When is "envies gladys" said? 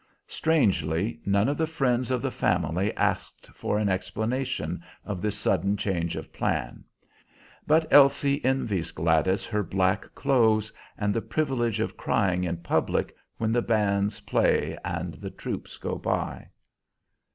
8.43-9.45